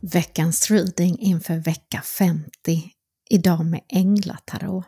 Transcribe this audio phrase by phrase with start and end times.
[0.00, 2.50] Veckans reading inför vecka 50,
[3.30, 4.84] idag med Änglatarot.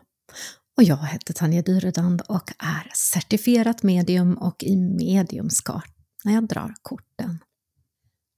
[0.77, 5.91] Och jag heter Tanja Dyredand och är certifierat medium och i mediumskart
[6.23, 7.39] när jag drar korten.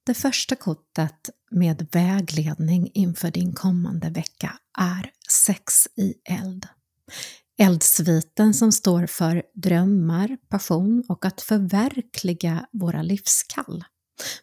[0.06, 6.68] Det första kortet med vägledning inför din kommande vecka är Sex i eld.
[7.58, 13.84] Eldsviten som står för drömmar, passion och att förverkliga våra livskall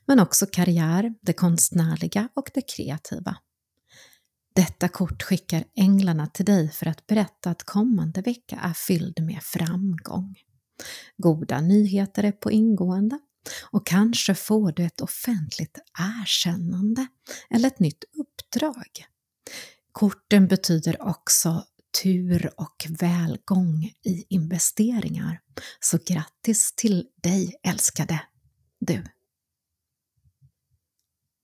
[0.06, 3.36] men också karriär, det konstnärliga och det kreativa.
[4.54, 9.42] Detta kort skickar änglarna till dig för att berätta att kommande vecka är fylld med
[9.42, 10.36] framgång.
[11.16, 13.18] Goda nyheter är på ingående
[13.70, 17.06] och kanske får du ett offentligt erkännande
[17.50, 19.06] eller ett nytt uppdrag.
[19.92, 21.64] Korten betyder också
[22.02, 25.40] tur och välgång i investeringar.
[25.80, 28.20] Så grattis till dig älskade
[28.80, 29.04] du!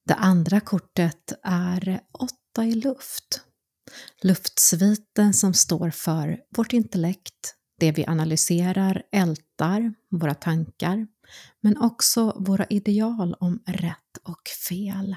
[0.07, 3.41] Det andra kortet är åtta i luft.
[4.23, 11.07] Luftsviten som står för vårt intellekt, det vi analyserar, ältar, våra tankar,
[11.61, 15.17] men också våra ideal om rätt och fel.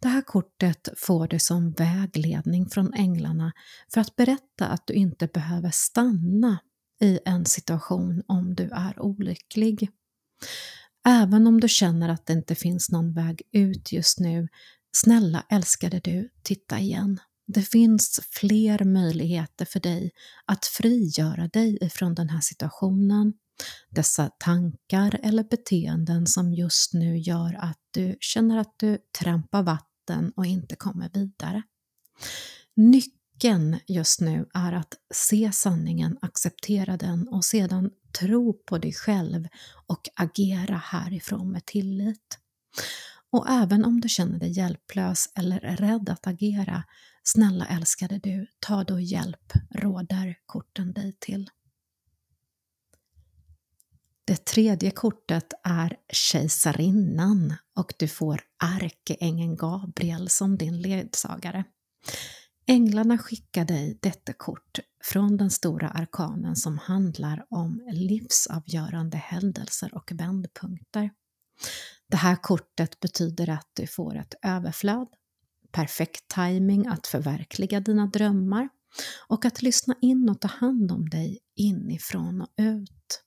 [0.00, 3.52] Det här kortet får du som vägledning från änglarna
[3.92, 6.58] för att berätta att du inte behöver stanna
[7.00, 9.90] i en situation om du är olycklig.
[11.08, 14.48] Även om du känner att det inte finns någon väg ut just nu,
[14.96, 17.20] snälla älskade du, titta igen.
[17.46, 20.10] Det finns fler möjligheter för dig
[20.46, 23.32] att frigöra dig ifrån den här situationen,
[23.90, 30.32] dessa tankar eller beteenden som just nu gör att du känner att du trampar vatten
[30.36, 31.62] och inte kommer vidare.
[32.76, 33.17] Nyckeln
[33.86, 39.48] just nu är att se sanningen, acceptera den och sedan tro på dig själv
[39.86, 42.38] och agera härifrån med tillit.
[43.30, 46.84] Och även om du känner dig hjälplös eller är rädd att agera,
[47.22, 51.50] snälla älskade du, ta då hjälp, råder korten dig till.
[54.24, 61.64] Det tredje kortet är Kejsarinnan och du får ärkeängeln Gabriel som din ledsagare.
[62.70, 70.12] Änglarna skickar dig detta kort från den stora arkanen som handlar om livsavgörande händelser och
[70.14, 71.10] vändpunkter.
[72.08, 75.08] Det här kortet betyder att du får ett överflöd,
[75.72, 78.68] perfekt timing att förverkliga dina drömmar
[79.28, 83.22] och att lyssna in och ta hand om dig inifrån och ut.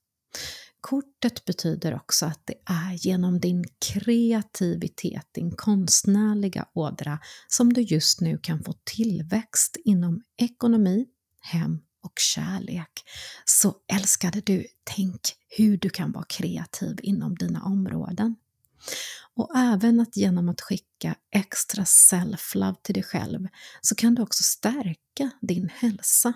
[0.81, 8.21] Kortet betyder också att det är genom din kreativitet, din konstnärliga ådra, som du just
[8.21, 11.05] nu kan få tillväxt inom ekonomi,
[11.39, 13.03] hem och kärlek.
[13.45, 15.19] Så älskade du, tänk
[15.57, 18.35] hur du kan vara kreativ inom dina områden.
[19.35, 23.47] Och även att genom att skicka extra self-love till dig själv
[23.81, 26.33] så kan du också stärka din hälsa.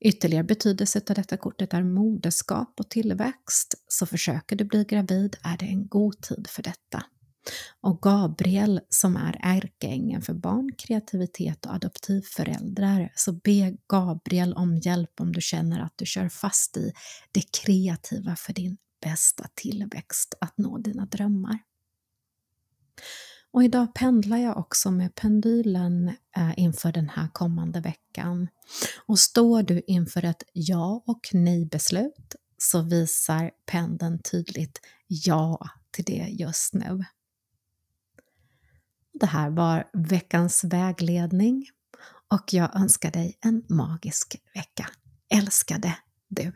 [0.00, 5.56] Ytterligare betydelse av detta kortet är moderskap och tillväxt, så försöker du bli gravid är
[5.56, 7.04] det en god tid för detta.
[7.80, 15.20] Och Gabriel som är ärkeängeln för barn, kreativitet och adoptivföräldrar, så be Gabriel om hjälp
[15.20, 16.92] om du känner att du kör fast i
[17.32, 21.58] det kreativa för din bästa tillväxt, att nå dina drömmar.
[23.54, 28.48] Och idag pendlar jag också med pendylen eh, inför den här kommande veckan.
[29.06, 36.28] Och står du inför ett ja och nej-beslut så visar pendeln tydligt ja till det
[36.30, 37.04] just nu.
[39.12, 41.66] Det här var veckans vägledning
[42.32, 44.90] och jag önskar dig en magisk vecka.
[45.28, 45.96] Älskade
[46.28, 46.52] du!